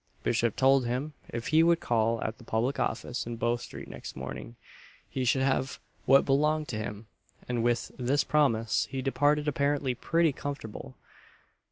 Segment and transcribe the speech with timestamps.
[0.23, 4.15] Bishop told him if he would call at the Public Office in Bow street next
[4.15, 4.55] morning,
[5.07, 7.05] he should have "what belonged to him;"
[7.47, 10.95] and with this promise he departed apparently pretty comfortable.